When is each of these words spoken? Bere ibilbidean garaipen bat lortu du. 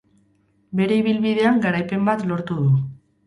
Bere 0.79 0.95
ibilbidean 1.01 1.61
garaipen 1.65 2.09
bat 2.09 2.25
lortu 2.31 2.59
du. 2.65 2.73